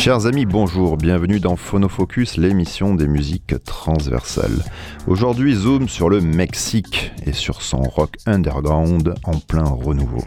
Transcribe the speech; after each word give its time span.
Chers 0.00 0.24
amis, 0.24 0.46
bonjour, 0.46 0.96
bienvenue 0.96 1.40
dans 1.40 1.56
Phonofocus, 1.56 2.38
l'émission 2.38 2.94
des 2.94 3.06
musiques 3.06 3.62
transversales. 3.64 4.64
Aujourd'hui, 5.06 5.54
zoom 5.54 5.90
sur 5.90 6.08
le 6.08 6.22
Mexique 6.22 7.12
et 7.26 7.34
sur 7.34 7.60
son 7.60 7.82
rock 7.82 8.16
underground 8.24 9.14
en 9.24 9.38
plein 9.38 9.68
renouveau. 9.68 10.24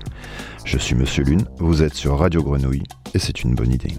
Je 0.63 0.77
suis 0.77 0.93
Monsieur 0.93 1.23
Lune, 1.23 1.45
vous 1.57 1.81
êtes 1.81 1.95
sur 1.95 2.19
Radio 2.19 2.43
Grenouille 2.43 2.83
et 3.15 3.17
c'est 3.17 3.41
une 3.41 3.55
bonne 3.55 3.73
idée. 3.73 3.95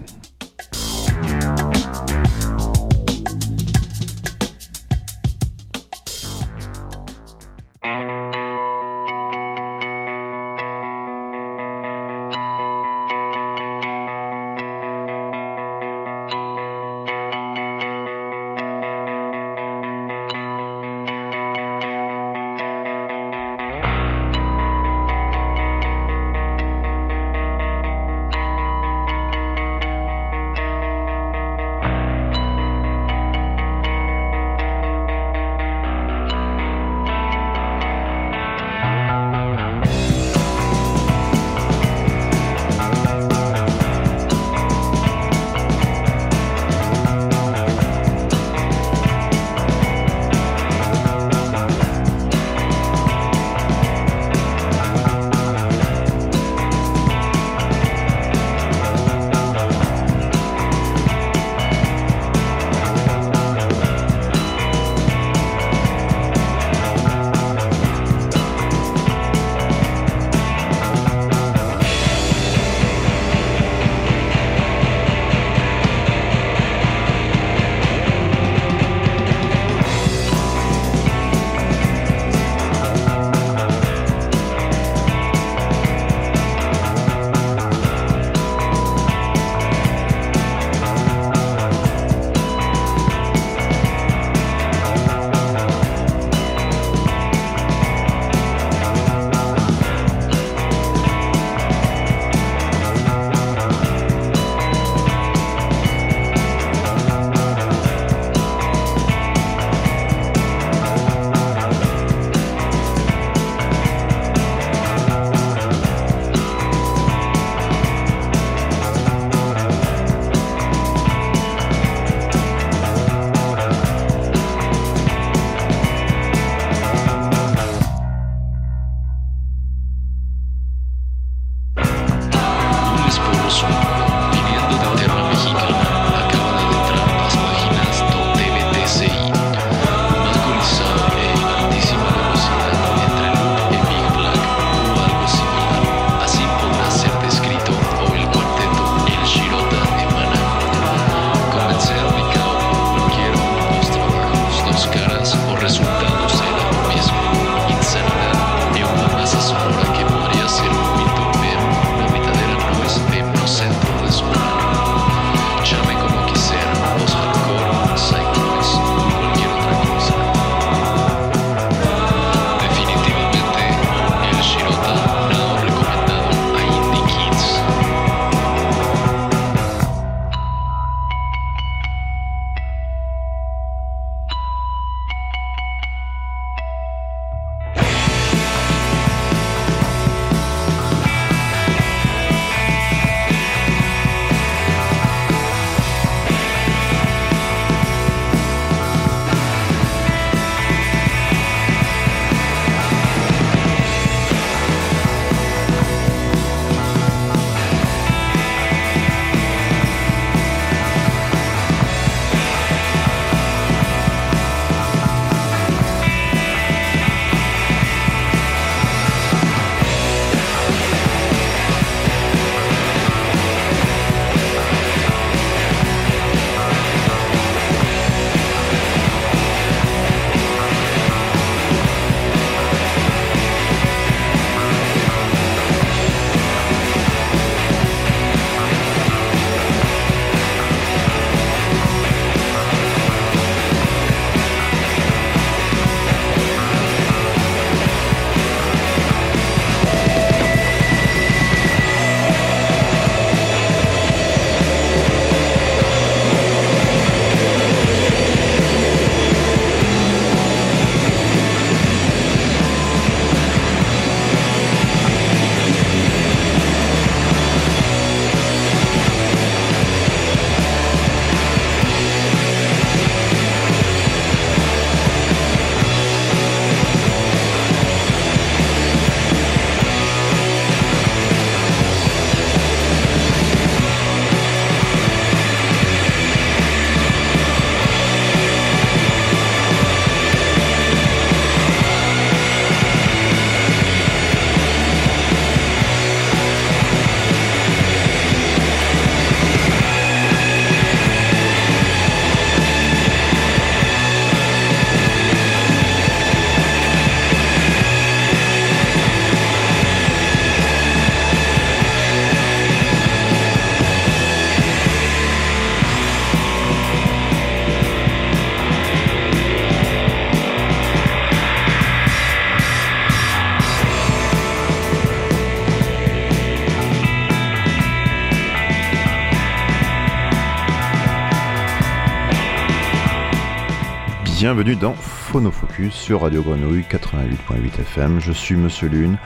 Bienvenue 334.45 334.75
dans 334.75 334.93
Phonofocus 334.93 335.91
sur 335.91 336.21
Radio 336.21 336.43
Grenouille 336.43 336.85
88.8 336.87 337.81
FM. 337.81 338.19
Je 338.19 338.31
suis 338.31 338.55
Monsieur 338.55 338.87
Lune, 338.87 339.17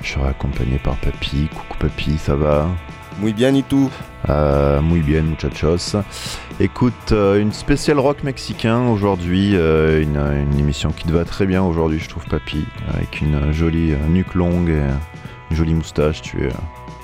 je 0.00 0.12
serai 0.12 0.28
accompagné 0.28 0.78
par 0.78 0.96
Papy. 0.96 1.50
Coucou 1.54 1.76
Papy, 1.78 2.16
ça 2.16 2.34
va? 2.34 2.70
Muy 3.20 3.34
bien 3.34 3.54
et 3.54 3.62
tout? 3.62 3.90
Euh, 4.30 4.80
Muy 4.80 5.02
bien, 5.02 5.20
muchachos. 5.20 5.96
Écoute, 6.60 7.12
euh, 7.12 7.42
une 7.42 7.52
spéciale 7.52 7.98
rock 7.98 8.24
mexicain 8.24 8.88
aujourd'hui, 8.88 9.50
euh, 9.54 10.02
une, 10.02 10.58
émission 10.58 10.92
qui 10.92 11.04
te 11.04 11.12
va 11.12 11.26
très 11.26 11.44
bien 11.44 11.62
aujourd'hui, 11.62 11.98
je 11.98 12.08
trouve 12.08 12.24
Papy, 12.24 12.64
avec 12.94 13.20
une 13.20 13.52
jolie 13.52 13.92
nuque 14.08 14.32
longue 14.32 14.70
et 14.70 14.88
une 15.50 15.56
jolie 15.58 15.74
moustache. 15.74 16.22
Tu 16.22 16.42
es 16.42 16.52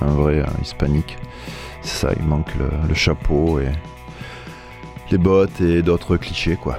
un 0.01 0.13
vrai 0.13 0.43
hispanique. 0.63 1.19
C'est 1.83 2.07
ça, 2.07 2.13
il 2.19 2.25
manque 2.25 2.55
le 2.55 2.95
chapeau 2.95 3.61
et 3.61 3.69
les 5.11 5.19
bottes 5.19 5.61
et 5.61 5.83
d'autres 5.83 6.17
clichés, 6.17 6.57
quoi. 6.57 6.79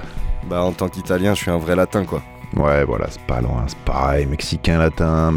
Bah, 0.49 0.63
en 0.63 0.71
tant 0.71 0.89
qu'Italien, 0.89 1.33
je 1.33 1.41
suis 1.41 1.51
un 1.51 1.57
vrai 1.57 1.75
latin, 1.75 2.05
quoi. 2.05 2.21
Ouais, 2.55 2.83
voilà, 2.83 3.07
c'est 3.09 3.21
pas 3.21 3.39
loin, 3.39 3.63
c'est 3.67 3.77
pareil, 3.79 4.25
mexicain, 4.25 4.77
latin, 4.77 5.33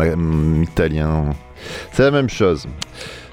italien, 0.62 1.30
c'est 1.92 2.02
la 2.02 2.10
même 2.10 2.28
chose. 2.28 2.66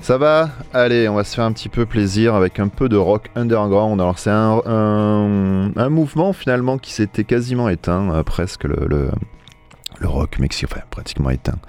Ça 0.02 0.18
va? 0.18 0.50
Allez, 0.74 1.08
on 1.10 1.16
va 1.16 1.24
se 1.24 1.36
faire 1.36 1.46
un 1.46 1.52
petit 1.52 1.70
peu 1.70 1.86
plaisir 1.86 2.36
avec 2.36 2.60
un 2.60 2.68
peu 2.68 2.90
de 2.90 2.98
rock 2.98 3.30
underground. 3.36 4.00
Alors 4.02 4.18
c'est 4.18 4.32
un, 4.32 5.90
mouvement 5.90 6.34
finalement 6.34 6.78
qui 6.78 6.94
s'était 6.94 7.24
quasiment 7.24 7.70
éteint, 7.70 8.12
euh, 8.12 8.24
presque 8.24 8.64
le, 8.64 8.88
le, 8.88 9.12
le 10.00 10.08
rock 10.08 10.40
mexicain, 10.40 10.68
enfin 10.72 10.86
pratiquement 10.90 11.30
éteint. 11.30 11.60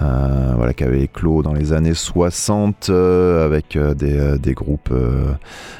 Euh, 0.00 0.52
voilà, 0.54 0.74
qui 0.74 0.84
avait 0.84 1.02
éclos 1.02 1.42
dans 1.42 1.52
les 1.52 1.72
années 1.72 1.94
60 1.94 2.88
euh, 2.88 3.44
avec 3.44 3.74
euh, 3.74 3.94
des, 3.94 4.38
des, 4.38 4.54
groupes 4.54 4.94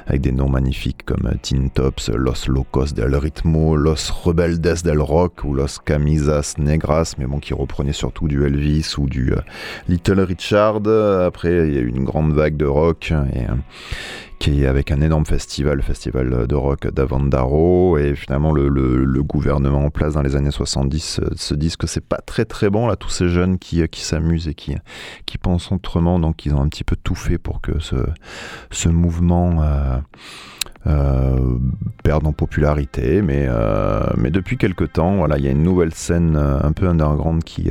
avec 0.06 0.20
des 0.20 0.32
noms 0.32 0.49
magnifiques 0.49 1.05
comme 1.05 1.31
Teen 1.41 1.70
Tops, 1.70 2.11
Los 2.11 2.49
Locos 2.49 2.94
del 2.94 3.15
Ritmo, 3.15 3.76
Los 3.76 4.11
Rebeldes 4.25 4.82
del 4.82 5.00
Rock 5.00 5.44
ou 5.44 5.55
Los 5.55 5.79
Camisas 5.85 6.55
Negras, 6.59 7.15
mais 7.19 7.26
bon, 7.26 7.38
qui 7.38 7.55
reprenaient 7.55 7.93
surtout 7.93 8.26
du 8.26 8.44
Elvis 8.44 8.94
ou 8.99 9.09
du 9.09 9.32
Little 9.88 10.21
Richard. 10.21 10.81
Après, 11.25 11.69
il 11.69 11.75
y 11.75 11.79
a 11.79 11.81
eu 11.81 11.88
une 11.88 12.05
grande 12.05 12.32
vague 12.32 12.56
de 12.56 12.67
rock 12.67 13.12
et 13.35 13.47
qui 14.38 14.62
est 14.62 14.67
avec 14.67 14.93
un 14.93 15.00
énorme 15.00 15.26
festival, 15.26 15.76
le 15.76 15.82
festival 15.82 16.46
de 16.46 16.55
rock 16.55 16.87
d'Avandaro, 16.88 17.99
et 17.99 18.14
finalement 18.14 18.52
le, 18.52 19.23
gouvernement 19.23 19.85
en 19.85 19.90
place 19.90 20.14
dans 20.14 20.23
les 20.23 20.37
années 20.37 20.52
70 20.52 21.20
euh, 21.20 21.29
se 21.35 21.55
disent 21.55 21.76
que 21.76 21.87
c'est 21.87 22.05
pas 22.05 22.19
très 22.19 22.44
très 22.44 22.70
bon 22.70 22.87
là, 22.87 22.96
tous 22.96 23.11
ces 23.11 23.29
jeunes 23.29 23.58
qui, 23.58 23.82
euh, 23.82 23.87
qui 23.87 24.00
s'amusent 24.00 24.49
et 24.49 24.55
qui, 24.55 24.76
qui 25.26 25.38
pensent 25.38 25.73
autrement, 25.73 26.19
donc 26.19 26.46
ils 26.46 26.55
ont 26.55 26.62
un 26.62 26.69
petit 26.69 26.85
peu 26.85 26.96
tout 26.96 27.17
fait 27.17 27.37
pour 27.37 27.61
que 27.61 27.81
ce, 27.81 27.96
ce 28.70 28.88
mouvement 28.88 29.61
euh, 30.87 31.58
perde 32.05 32.26
en 32.26 32.32
popularité, 32.32 33.20
mais, 33.23 33.49
mais 34.17 34.31
depuis 34.31 34.56
quelque 34.56 34.85
temps, 34.85 35.17
voilà, 35.17 35.37
il 35.37 35.44
y 35.44 35.49
a 35.49 35.50
une 35.50 35.64
nouvelle 35.64 35.93
scène 35.93 36.37
un 36.37 36.73
peu 36.73 36.88
underground 36.88 37.43
qui, 37.44 37.70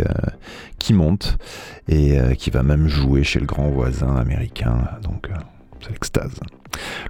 qui 0.77 0.93
monte 0.93 1.37
et 1.87 2.17
qui 2.37 2.51
va 2.51 2.61
même 2.61 2.87
jouer 2.87 3.23
chez 3.23 3.39
le 3.39 3.45
grand 3.45 3.69
voisin 3.69 4.15
américain, 4.15 4.77
donc 5.01 5.29
l'extase. 5.89 6.39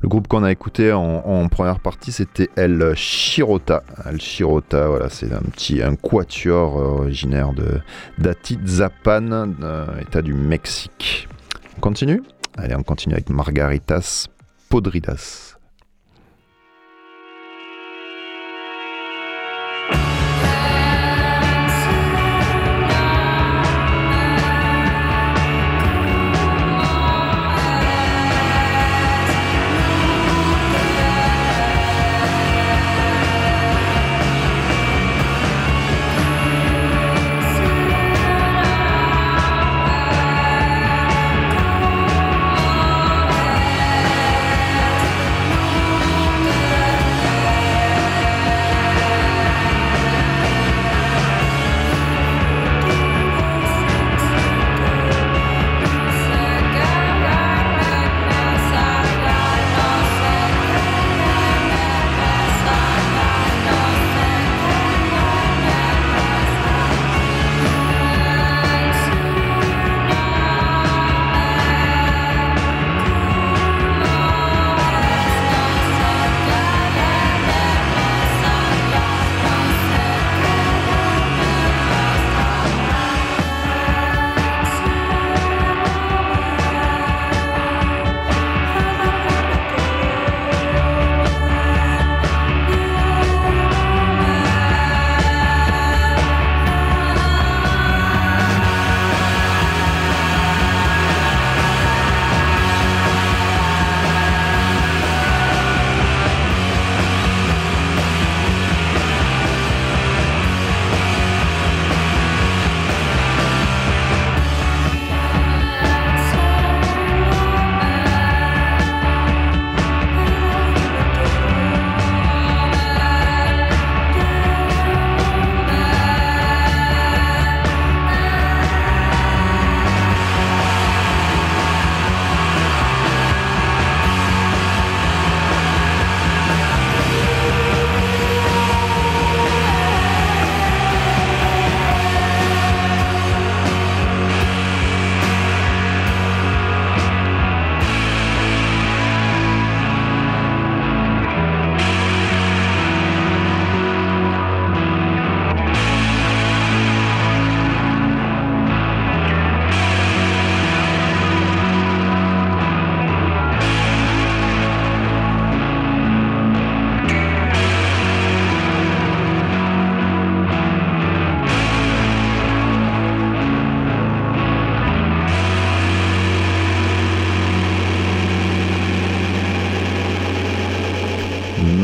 Le 0.01 0.07
groupe 0.07 0.27
qu'on 0.27 0.43
a 0.43 0.51
écouté 0.51 0.93
en, 0.93 1.47
première 1.49 1.79
partie, 1.79 2.11
c'était 2.11 2.49
El 2.55 2.93
Chirota. 2.95 3.83
El 4.05 4.21
Chirota, 4.21 4.87
voilà, 4.87 5.09
c'est 5.09 5.31
un 5.33 5.41
petit 5.41 5.81
un 5.81 5.95
quatuor 5.95 6.77
euh, 6.77 7.01
originaire 7.01 7.53
de 7.53 7.79
d'Atizapan, 8.17 9.53
euh, 9.61 9.85
état 9.99 10.21
du 10.21 10.33
Mexique. 10.33 11.27
On 11.77 11.81
continue? 11.81 12.23
Allez, 12.57 12.75
on 12.75 12.83
continue 12.83 13.13
avec 13.13 13.29
Margaritas 13.29 14.27
Podridas. 14.69 15.56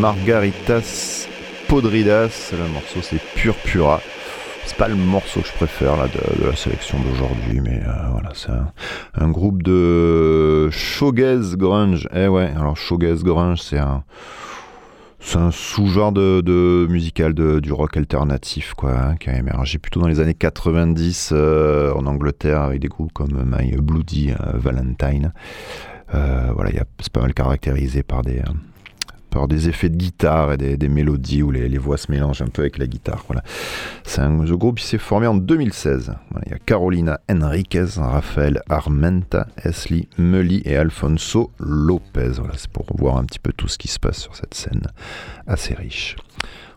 Margaritas 0.03 1.29
Podridas. 1.69 2.51
Le 2.51 2.67
morceau 2.73 2.99
c'est 3.01 3.21
Purpura. 3.35 4.01
C'est 4.65 4.75
pas 4.75 4.89
le 4.89 4.95
morceau 4.95 5.39
que 5.39 5.47
je 5.47 5.53
préfère 5.53 5.95
de, 5.95 6.45
la 6.45 6.55
sélection 6.57 6.99
d'aujourd'hui, 6.99 7.61
mais 7.61 7.81
euh, 7.87 8.09
voilà, 8.11 8.31
c'est 8.33 8.51
un, 9.15 9.29
groupe 9.29 9.63
de 9.63 10.69
shoegaze 10.71 11.55
grunge. 11.55 12.09
Eh 12.13 12.27
ouais, 12.27 12.51
alors 12.53 12.75
shoegaze 12.75 13.23
grunge, 13.23 13.61
c'est 13.61 13.77
un 13.77 14.03
sous-genre 15.51 16.11
de, 16.11 16.85
musical 16.89 17.33
du 17.33 17.71
rock 17.71 17.95
alternatif, 17.95 18.73
quoi, 18.73 18.91
hein, 18.91 19.15
qui 19.15 19.29
a 19.29 19.37
émergé 19.37 19.77
plutôt 19.77 20.01
dans 20.01 20.09
les 20.09 20.19
années 20.19 20.33
90 20.33 21.29
euh, 21.31 21.93
en 21.93 22.05
Angleterre 22.07 22.59
avec 22.59 22.81
des 22.81 22.89
groupes 22.89 23.13
comme 23.13 23.41
My 23.45 23.71
Bloody 23.77 24.33
Valentine. 24.53 25.31
voilà, 26.11 26.71
c'est 26.99 27.13
pas 27.13 27.21
mal 27.21 27.33
caractérisé 27.33 28.03
par 28.03 28.21
des, 28.21 28.41
des 29.47 29.69
effets 29.69 29.89
de 29.89 29.97
guitare 29.97 30.53
et 30.53 30.77
des, 30.77 30.89
mélodies 30.89 31.43
où 31.43 31.51
les, 31.51 31.77
voix 31.77 31.97
se 31.97 32.11
mélangent 32.11 32.41
un 32.41 32.47
peu 32.47 32.61
avec 32.61 32.77
la 32.77 32.87
guitare. 32.87 33.23
Voilà. 33.27 33.43
C'est 34.03 34.21
un 34.21 34.43
groupe 34.43 34.79
qui 34.79 34.85
s'est 34.85 34.97
formé 34.97 35.27
en 35.27 35.35
2016. 35.35 36.13
il 36.45 36.51
y 36.51 36.55
a 36.55 36.59
Carolina 36.59 37.19
Enriquez, 37.29 37.85
Rafael 37.97 38.61
Armenta, 38.69 39.47
Esli 39.63 40.07
Meli 40.17 40.61
et 40.65 40.75
Alfonso 40.75 41.51
Lopez. 41.59 42.33
Voilà, 42.37 42.53
c'est 42.57 42.71
pour 42.71 42.85
voir 42.95 43.17
un 43.17 43.25
petit 43.25 43.39
peu 43.39 43.51
tout 43.53 43.67
ce 43.67 43.77
qui 43.77 43.87
se 43.87 43.99
passe 43.99 44.19
sur 44.19 44.35
cette 44.35 44.53
scène 44.53 44.87
assez 45.47 45.73
riche. 45.73 46.15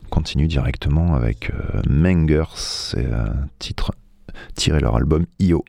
On 0.04 0.08
continue 0.08 0.46
directement 0.46 1.14
avec 1.14 1.50
euh, 1.50 1.82
Mengers, 1.88 2.54
c'est 2.54 3.06
un 3.06 3.48
titre 3.58 3.92
tiré 4.54 4.80
leur 4.80 4.96
album 4.96 5.26
IO. 5.38 5.64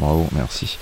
Bravo, 0.00 0.26
merci. 0.32 0.78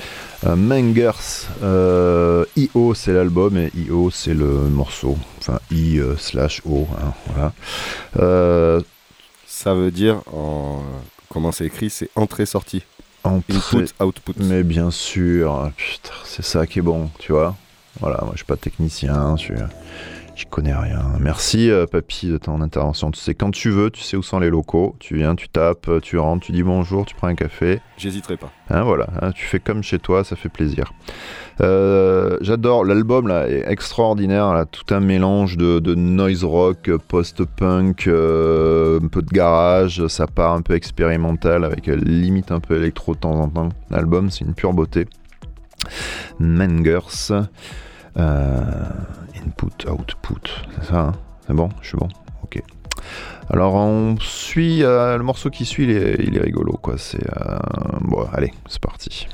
Euh, 0.47 0.55
Mangers, 0.55 1.49
euh, 1.65 2.45
IO 2.57 2.95
c'est 2.95 3.13
l'album 3.13 3.59
et 3.59 3.73
IO 3.75 4.11
c'est 4.13 4.33
le 4.33 4.47
morceau. 4.47 5.19
Enfin, 5.39 5.59
I 5.73 5.99
euh, 5.99 6.17
slash 6.17 6.63
O, 6.65 6.87
hein, 7.03 7.13
voilà. 7.27 8.81
Ça 9.45 9.75
veut 9.75 9.91
dire, 9.91 10.23
en... 10.33 10.85
comment 11.31 11.51
c'est 11.51 11.67
écrit, 11.67 11.91
c'est 11.91 12.11
entrée-sortie. 12.15 12.85
Input, 13.25 13.87
output. 14.01 14.35
Mais 14.37 14.63
bien 14.63 14.93
sûr, 14.93 15.69
putain, 15.77 16.15
c'est 16.25 16.45
ça 16.45 16.65
qui 16.69 16.79
est 16.79 16.83
bon, 16.83 17.11
tu 17.19 17.33
vois. 17.33 17.57
Voilà, 17.99 18.19
moi 18.23 18.31
je 18.35 18.39
suis 18.39 18.47
pas 18.47 18.57
technicien, 18.57 19.37
je 19.37 19.43
suis 19.43 19.55
je 20.39 20.47
connais 20.47 20.75
rien. 20.75 21.03
Merci, 21.19 21.69
euh, 21.69 21.87
Papy, 21.87 22.29
de 22.29 22.39
ton 22.39 22.61
intervention. 22.61 23.11
Tu 23.11 23.19
sais, 23.19 23.35
quand 23.35 23.51
tu 23.51 23.71
veux, 23.71 23.91
tu 23.91 24.03
sais 24.03 24.17
où 24.17 24.23
sont 24.23 24.39
les 24.39 24.51
locaux. 24.51 24.95
Tu 25.01 25.17
viens, 25.17 25.35
tu 25.35 25.49
tapes, 25.49 25.91
tu 26.01 26.17
rentres, 26.17 26.47
tu 26.47 26.53
dis 26.53 26.63
bonjour, 26.63 27.05
tu 27.05 27.17
prends 27.17 27.27
un 27.27 27.35
café. 27.35 27.81
J'hésiterai 27.97 28.37
pas. 28.37 28.51
Hein, 28.71 28.83
voilà, 28.83 29.09
hein, 29.21 29.33
tu 29.33 29.45
fais 29.47 29.59
comme 29.59 29.83
chez 29.83 29.99
toi, 29.99 30.23
ça 30.23 30.37
fait 30.37 30.49
plaisir. 30.49 30.93
Euh, 31.61 32.39
j'adore 32.41 32.85
l'album 32.85 33.27
là, 33.27 33.49
est 33.49 33.65
extraordinaire. 33.69 34.55
Là, 34.55 34.65
tout 34.65 34.95
un 34.95 35.01
mélange 35.01 35.57
de, 35.57 35.95
noise 35.97 36.45
rock, 36.45 36.89
post-punk, 37.09 38.07
euh, 38.07 39.01
un 39.03 39.09
peu 39.09 39.23
de 39.23 39.31
garage. 39.31 40.07
Ça 40.07 40.29
part 40.29 40.53
un 40.53 40.63
peu 40.63 40.75
expérimental 40.75 41.65
avec 41.65 41.87
limite 41.87 42.53
un 42.53 42.61
peu 42.61 42.77
électro 42.77 43.15
de 43.15 43.21
temps 43.21 43.41
en 43.41 43.49
temps. 43.49 43.71
L'album, 43.91 44.31
c'est 44.31 44.45
une 44.45 44.55
pure 44.55 44.73
beauté. 44.73 45.07
Mangers. 46.39 47.49
Euh, 48.19 48.63
input, 49.37 49.89
output, 49.89 50.51
c'est 50.75 50.91
ça 50.91 51.01
hein 51.01 51.13
C'est 51.47 51.55
bon 51.55 51.69
Je 51.81 51.89
suis 51.89 51.97
bon 51.99 52.09
Ok. 52.43 52.63
Alors 53.49 53.75
on 53.75 54.17
suit, 54.21 54.83
euh, 54.83 55.17
le 55.17 55.23
morceau 55.23 55.51
qui 55.51 55.65
suit, 55.65 55.85
il 55.85 56.37
est, 56.37 56.41
rigolo 56.41 56.73
quoi. 56.83 56.99
C'est 56.99 57.25
euh, 57.25 57.59
bon, 58.01 58.27
allez, 58.33 58.53
c'est 58.69 58.81
parti. 58.81 59.29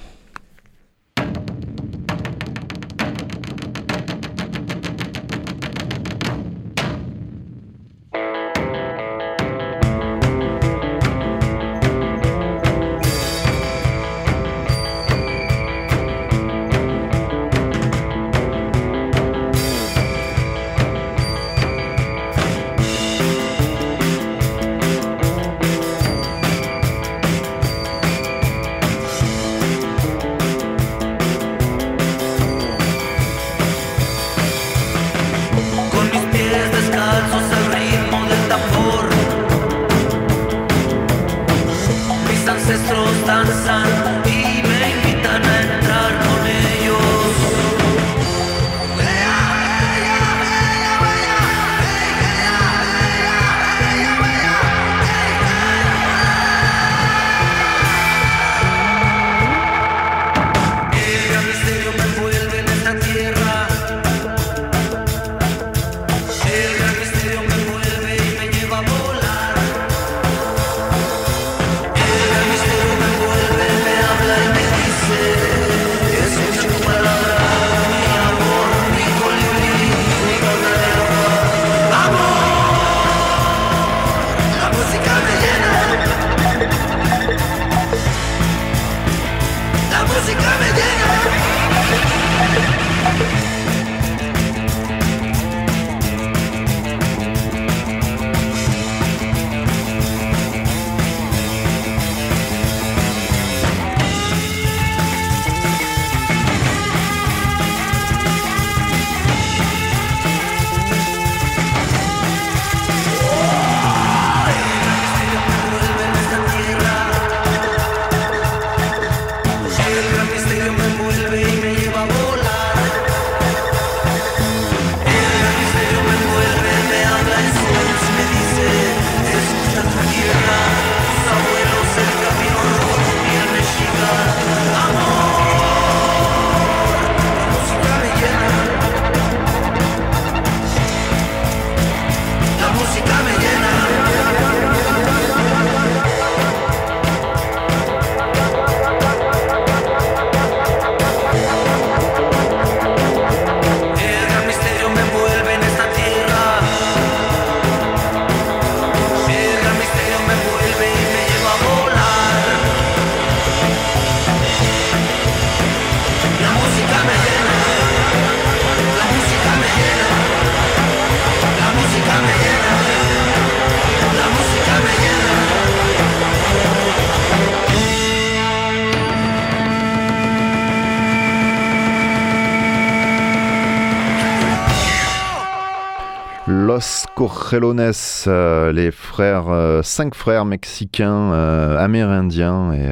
Correlones, 187.45 187.93
euh, 188.27 188.73
les 188.73 188.91
frères, 188.91 189.51
euh, 189.51 189.83
cinq 189.83 190.15
frères 190.15 190.47
mexicains 190.47 191.33
euh, 191.35 191.77
amérindiens, 191.77 192.73
et 192.73 192.91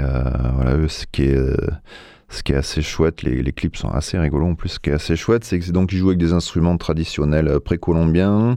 voilà, 0.54 0.88
ce 0.88 1.06
qui 1.10 1.22
est 1.22 1.56
ce 2.28 2.42
qui 2.42 2.52
est 2.52 2.56
assez 2.56 2.80
chouette, 2.80 3.22
les, 3.22 3.52
clips 3.52 3.76
sont 3.76 3.90
assez 3.90 4.18
rigolos 4.18 4.46
en 4.46 4.54
plus. 4.54 4.70
Ce 4.70 4.78
qui 4.78 4.88
est 4.88 4.94
assez 4.94 5.16
chouette, 5.16 5.44
c'est 5.44 5.58
que 5.58 5.70
donc 5.70 5.90
jouent 5.90 6.08
avec 6.08 6.18
des 6.18 6.32
instruments 6.32 6.76
traditionnels 6.76 7.60
précolombiens, 7.60 8.56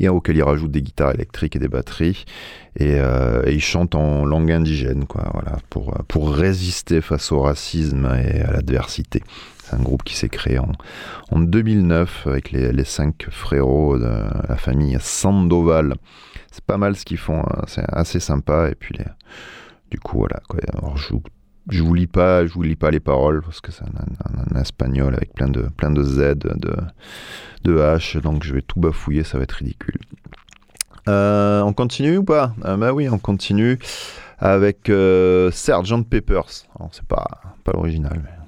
et 0.00 0.08
auxquels 0.08 0.36
ils 0.36 0.42
rajoutent 0.42 0.72
des 0.72 0.82
guitares 0.82 1.14
électriques 1.14 1.56
et 1.56 1.60
des 1.60 1.68
batteries, 1.68 2.24
et, 2.78 2.94
et, 2.94 3.52
ils 3.52 3.62
chantent 3.62 3.94
en 3.96 4.24
langue 4.24 4.50
indigène, 4.50 5.06
quoi, 5.06 5.30
voilà, 5.34 5.58
pour, 5.70 5.92
pour 6.08 6.32
résister 6.32 7.00
face 7.00 7.30
au 7.32 7.40
racisme 7.40 8.08
et 8.24 8.42
à 8.42 8.52
l'adversité. 8.52 9.22
C'est 9.72 9.78
un 9.78 9.82
groupe 9.82 10.02
qui 10.02 10.16
s'est 10.16 10.28
créé 10.28 10.58
en, 10.58 10.70
en 11.30 11.40
2009 11.40 12.26
avec 12.26 12.50
les, 12.50 12.72
les, 12.72 12.84
cinq 12.84 13.26
frérots 13.30 13.98
de 13.98 14.04
la 14.48 14.56
famille 14.56 14.98
Sandoval. 15.00 15.94
C'est 16.50 16.64
pas 16.64 16.76
mal 16.76 16.94
ce 16.94 17.06
qu'ils 17.06 17.16
font, 17.16 17.40
hein. 17.40 17.62
c'est 17.66 17.84
assez 17.88 18.20
sympa. 18.20 18.68
Et 18.70 18.74
puis, 18.74 18.98
du 19.90 19.98
coup, 19.98 20.18
voilà. 20.18 20.40
Quoi. 20.46 20.60
Alors, 20.76 20.98
je, 20.98 21.14
je 21.70 21.82
vous 21.82 21.94
lis 21.94 22.06
pas, 22.06 22.44
je 22.44 22.52
vous 22.52 22.62
lis 22.62 22.76
pas 22.76 22.90
les 22.90 23.00
paroles 23.00 23.40
parce 23.40 23.62
que 23.62 23.72
c'est 23.72 23.84
un, 23.84 24.60
espagnol 24.60 25.14
avec 25.14 25.32
plein 25.32 25.48
de, 25.48 25.62
plein 25.62 25.90
de 25.90 26.02
Z, 26.02 26.34
de, 26.34 26.76
de 27.64 27.78
H, 27.78 28.20
donc 28.20 28.44
je 28.44 28.52
vais 28.52 28.62
tout 28.62 28.78
bafouiller, 28.78 29.24
ça 29.24 29.38
va 29.38 29.44
être 29.44 29.52
ridicule. 29.52 29.98
Euh, 31.08 31.62
on 31.62 31.72
continue 31.72 32.18
ou 32.18 32.24
pas? 32.24 32.54
Ah 32.62 32.76
Bah 32.76 32.92
oui, 32.92 33.08
on 33.08 33.18
continue 33.18 33.78
avec 34.38 34.90
euh, 34.90 35.50
Sergeant 35.50 36.02
Peppers. 36.02 36.66
C'est 36.90 37.06
pas, 37.06 37.40
pas 37.64 37.72
l'original, 37.72 38.41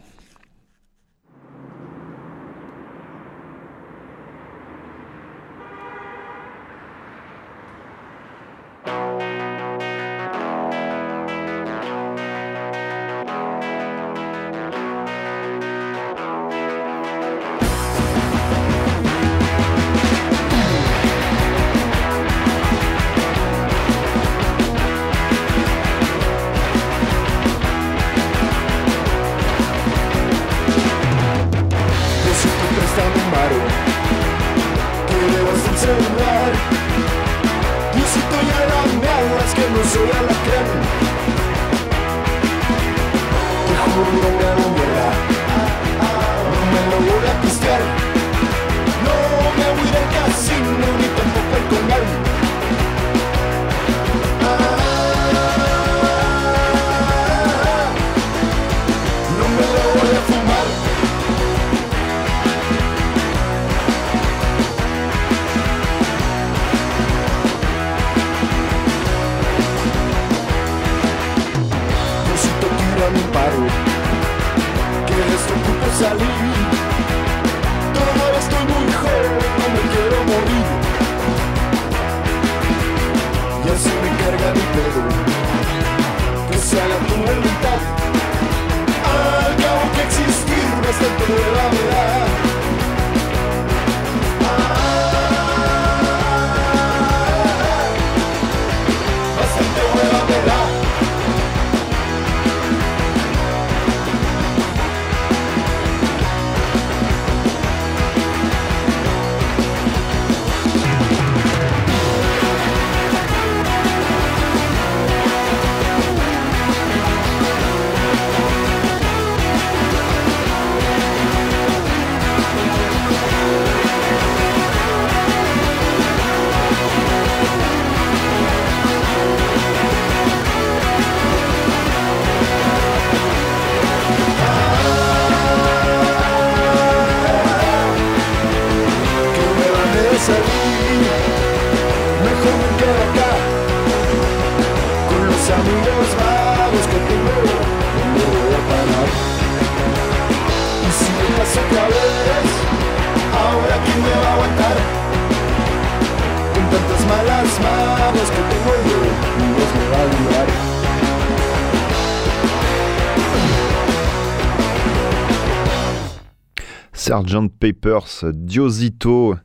Sgt 167.22 167.48
Papers, 167.59 168.24
Diosito. 168.33 169.37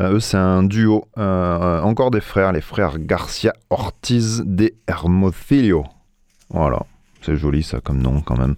eux, 0.00 0.20
c'est 0.20 0.36
un 0.36 0.62
duo. 0.62 1.06
encore 1.16 2.10
des 2.10 2.20
frères, 2.20 2.52
les 2.52 2.60
frères 2.60 2.98
Garcia 2.98 3.52
Ortiz 3.70 4.42
de 4.44 4.72
Hermosillo. 4.88 5.84
Voilà. 6.50 6.84
C'est 7.22 7.36
joli 7.36 7.62
ça 7.62 7.80
comme 7.80 8.02
nom 8.02 8.20
quand 8.20 8.36
même. 8.36 8.56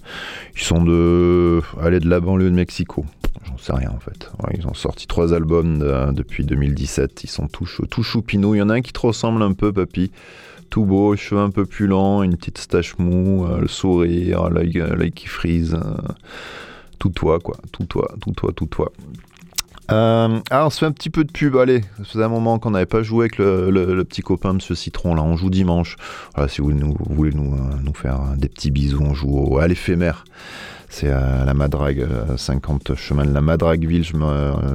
Ils 0.57 0.63
sont 0.63 0.83
de, 0.83 1.61
aller 1.83 2.01
de 2.01 2.09
la 2.09 2.21
banlieue 2.21 2.51
de 2.51 2.55
Mexico. 2.55 3.05
J'en 3.47 3.59
sais 3.59 3.75
rien 3.75 3.91
en 3.91 4.01
fait. 4.01 4.31
ils 4.57 4.67
ont 4.67 4.75
sorti 4.75 5.07
trois 5.07 5.35
albums 5.35 5.79
depuis 6.13 6.45
2017. 6.45 7.25
Ils 7.25 7.31
sont 7.31 7.47
tout, 7.47 7.67
tout 7.91 8.03
choupinous. 8.03 8.55
Il 8.55 8.59
y 8.59 8.63
en 8.63 8.71
a 8.71 8.75
un 8.75 8.81
qui 8.81 8.93
te 8.93 9.01
ressemble 9.01 9.43
un 9.43 9.53
peu, 9.53 9.73
papy. 9.73 10.11
Tout 10.71 10.87
beau, 10.87 11.15
cheveux 11.15 11.41
un 11.41 11.51
peu 11.51 11.67
plus 11.67 11.87
lents, 11.87 12.23
une 12.23 12.37
petite 12.37 12.59
stache 12.59 12.99
mou, 12.99 13.47
euh, 13.47 13.61
le 13.61 13.69
sourire, 13.69 14.49
l'œil 14.51 15.13
qui 15.13 15.29
frise. 15.29 15.75
Euh, 15.75 15.97
tout 17.05 17.11
toi 17.11 17.39
quoi, 17.39 17.59
tout 17.71 17.85
toi, 17.85 18.15
tout 18.19 18.33
toi, 18.33 18.51
tout 18.57 18.65
toi. 18.65 18.91
Euh, 19.93 20.41
alors, 20.51 20.69
on 20.69 20.71
se 20.71 20.79
fait 20.79 20.87
un 20.87 20.93
petit 20.93 21.11
peu 21.11 21.23
de 21.25 21.31
pub, 21.31 21.57
allez. 21.57 21.83
Ça 22.11 22.25
un 22.25 22.29
moment 22.29 22.59
qu'on 22.59 22.71
n'avait 22.71 22.87
pas 22.87 23.03
joué 23.03 23.25
avec 23.25 23.37
le, 23.37 24.03
petit 24.05 24.23
copain 24.23 24.55
Monsieur 24.55 24.75
Citron, 24.75 25.15
là. 25.15 25.23
On 25.23 25.37
joue 25.37 25.51
dimanche. 25.51 25.97
Voilà, 26.35 26.49
si 26.49 26.63
vous, 26.63 26.73
voulez 27.11 27.35
nous, 27.35 27.53
euh, 27.53 27.77
nous, 27.83 27.93
faire 27.93 28.21
des 28.39 28.49
petits 28.49 28.71
bisous, 28.71 29.03
on 29.03 29.13
joue 29.13 29.59
à 29.59 29.69
l'éphémère. 29.69 30.25
C'est 30.89 31.11
à 31.11 31.45
la 31.45 31.53
Madrague, 31.53 32.07
50 32.39 32.95
chemin 32.95 33.27
de 33.27 33.35
la 33.35 33.43
Madragueville, 33.43 34.05
je, 34.05 34.13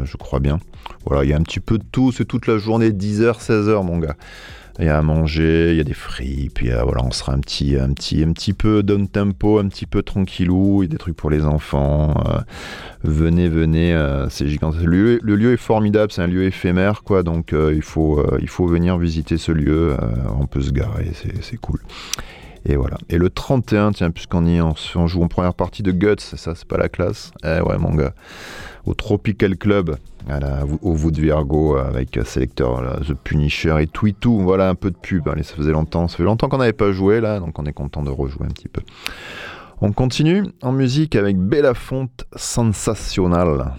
je 0.04 0.18
crois 0.18 0.40
bien. 0.40 0.60
Voilà, 1.06 1.24
il 1.24 1.32
y 1.32 1.34
a 1.34 1.38
un 1.38 1.42
petit 1.42 1.62
peu 1.62 1.80
de 1.80 1.86
tout, 1.92 2.12
c'est 2.12 2.26
toute 2.26 2.46
la 2.46 2.60
journée, 2.60 2.92
10h, 2.92 3.40
16h, 3.40 3.84
mon 3.84 3.98
gars 3.98 4.18
il 4.80 4.86
y 4.86 4.90
a 4.90 4.98
à 4.98 5.02
manger, 5.02 5.72
il 5.72 5.78
y 5.78 5.82
a 5.82 5.84
des 5.84 5.94
frites, 5.94 6.54
puis 6.54 6.72
euh, 6.72 6.84
voilà, 6.84 7.04
on 7.04 7.12
sera 7.12 7.34
un 7.34 7.40
petit, 7.40 7.76
un 7.78 7.92
petit, 7.92 8.24
un 8.24 8.32
petit 8.32 8.54
peu 8.54 8.82
down 8.82 9.08
tempo, 9.08 9.60
un 9.60 9.68
petit 9.68 9.86
peu 9.86 10.02
tranquillou, 10.04 10.84
il 10.84 10.86
y 10.86 10.90
a 10.90 10.92
des 10.92 10.98
trucs 10.98 11.18
pour 11.18 11.30
les 11.30 11.46
enfants. 11.46 12.16
Euh, 12.28 12.40
venez, 13.04 13.50
venez, 13.50 13.94
euh, 13.94 14.30
c'est 14.30 14.48
gigantesque. 14.48 14.84
Le 14.84 15.18
lieu, 15.20 15.54
est 15.54 15.58
formidable, 15.58 16.12
c'est 16.12 16.22
un 16.22 16.28
lieu 16.28 16.44
éphémère, 16.44 17.04
quoi, 17.04 17.24
donc 17.24 17.54
il, 17.54 17.82
faut, 17.82 18.24
il 18.40 18.48
faut 18.48 18.68
venir 18.68 18.98
visiter 18.98 19.38
ce 19.38 19.52
lieu, 19.52 19.98
on 20.40 20.46
peut 20.46 20.62
se 20.62 20.72
garer, 20.72 21.12
c'est 21.42 21.58
cool. 21.58 21.80
Et 22.66 22.76
voilà. 22.76 22.98
Et 23.10 23.18
le 23.18 23.30
31, 23.30 23.92
tiens, 23.94 24.12
puisqu'on 24.12 24.46
y 24.46 24.62
on, 24.62 24.74
on 24.96 25.08
joue 25.08 25.24
en 25.24 25.28
première 25.28 25.54
partie 25.54 25.82
de 25.82 25.92
Guts, 25.92 26.20
ça, 26.20 26.56
c'est 26.56 26.68
pas 26.68 26.78
la 26.78 26.90
classe. 26.90 27.32
Eh 27.44 27.62
ouais, 27.62 27.78
mon 27.78 27.94
gars. 27.96 28.14
Au 28.86 28.94
Tropical 28.94 29.58
Club, 29.58 29.98
au 30.82 30.96
Wood 30.96 31.18
Virgo, 31.20 31.76
avec 31.76 32.20
Selector, 32.24 33.02
The 33.08 33.14
Punisher 33.14 33.76
et 33.82 33.88
Tweetou. 33.88 34.40
Voilà 34.40 34.70
un 34.70 34.76
peu 34.76 34.92
de 34.92 34.98
pub. 34.98 35.28
Allez, 35.28 35.44
ça 35.44 35.56
faisait 35.56 35.72
longtemps. 35.72 36.08
Longtemps 36.20 36.50
qu'on 36.50 36.58
n'avait 36.58 36.74
pas 36.74 36.92
joué 36.92 37.22
là, 37.22 37.40
donc 37.40 37.60
on 37.60 37.66
est 37.66 37.74
content 37.74 38.04
de 38.04 38.10
rejouer 38.10 38.46
un 38.46 38.50
petit 38.54 38.68
peu. 38.68 38.82
On 39.82 39.92
continue 39.92 40.44
en 40.62 40.72
musique 40.72 41.16
avec 41.16 41.38
Belafonte 41.38 42.26
Sensational. 42.36 43.76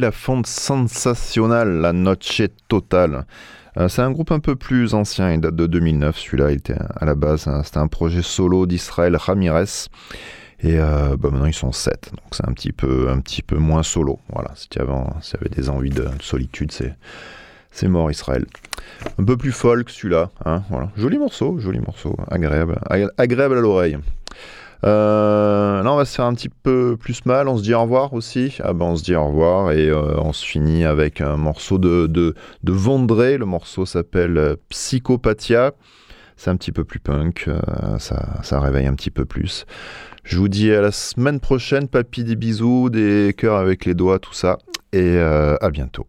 La 0.00 0.12
fonte 0.12 0.46
sensationnelle, 0.46 1.80
la 1.80 1.92
Noche 1.92 2.42
Totale. 2.68 3.26
Euh, 3.78 3.88
c'est 3.88 4.02
un 4.02 4.10
groupe 4.10 4.30
un 4.30 4.40
peu 4.40 4.56
plus 4.56 4.94
ancien, 4.94 5.32
il 5.32 5.40
date 5.40 5.54
de 5.54 5.66
2009. 5.66 6.18
Celui-là 6.18 6.50
était 6.52 6.76
à 6.96 7.04
la 7.04 7.14
base, 7.14 7.46
hein, 7.46 7.62
c'était 7.64 7.78
un 7.78 7.88
projet 7.88 8.22
solo 8.22 8.66
d'Israël 8.66 9.16
Ramirez. 9.16 9.88
Et 10.60 10.78
euh, 10.78 11.16
bah, 11.18 11.28
maintenant 11.30 11.46
ils 11.46 11.54
sont 11.54 11.72
7, 11.72 12.12
donc 12.12 12.28
c'est 12.32 12.48
un 12.48 12.52
petit 12.52 12.72
peu, 12.72 13.10
un 13.10 13.20
petit 13.20 13.42
peu 13.42 13.56
moins 13.56 13.82
solo. 13.82 14.18
Voilà, 14.32 14.50
si 14.54 14.68
tu 14.68 14.80
avais, 14.80 14.90
avais 14.92 15.48
des 15.50 15.68
envies 15.68 15.90
de, 15.90 16.08
solitude, 16.20 16.72
c'est, 16.72 16.94
c'est 17.70 17.88
mort 17.88 18.10
Israël. 18.10 18.46
Un 19.18 19.24
peu 19.24 19.36
plus 19.36 19.52
folk 19.52 19.90
celui-là, 19.90 20.30
hein, 20.46 20.62
voilà. 20.70 20.90
Joli 20.96 21.18
morceau, 21.18 21.58
joli 21.58 21.80
morceau, 21.80 22.16
agréable, 22.30 22.80
agréable 23.18 23.58
à 23.58 23.60
l'oreille. 23.60 23.98
Euh, 24.86 25.82
là, 25.82 25.92
on 25.92 25.96
va 25.96 26.04
se 26.04 26.14
faire 26.14 26.26
un 26.26 26.34
petit 26.34 26.48
peu 26.48 26.96
plus 26.98 27.24
mal. 27.26 27.48
On 27.48 27.58
se 27.58 27.62
dit 27.62 27.74
au 27.74 27.82
revoir 27.82 28.12
aussi. 28.12 28.56
Ah 28.62 28.72
ben, 28.72 28.86
on 28.86 28.96
se 28.96 29.02
dit 29.02 29.16
au 29.16 29.26
revoir 29.26 29.72
et 29.72 29.88
euh, 29.88 30.14
on 30.18 30.32
se 30.32 30.46
finit 30.46 30.84
avec 30.84 31.20
un 31.20 31.36
morceau 31.36 31.78
de, 31.78 32.06
de, 32.06 32.34
Vondré. 32.64 33.36
Le 33.36 33.46
morceau 33.46 33.84
s'appelle 33.84 34.38
euh, 34.38 34.56
Psychopathia. 34.68 35.72
C'est 36.36 36.50
un 36.50 36.56
petit 36.56 36.72
peu 36.72 36.84
plus 36.84 37.00
punk. 37.00 37.48
ça, 37.98 38.42
ça 38.42 38.60
réveille 38.60 38.86
un 38.86 38.94
petit 38.94 39.10
peu 39.10 39.24
plus. 39.24 39.64
Je 40.22 40.38
vous 40.38 40.48
dis 40.48 40.70
à 40.70 40.82
la 40.82 40.92
semaine 40.92 41.40
prochaine. 41.40 41.88
Papy, 41.88 42.24
des 42.24 42.36
bisous, 42.36 42.90
des 42.90 43.34
cœurs 43.34 43.56
avec 43.56 43.86
les 43.86 43.94
doigts, 43.94 44.18
tout 44.18 44.34
ça. 44.34 44.58
Et 44.92 45.18
à 45.18 45.70
bientôt. 45.70 46.06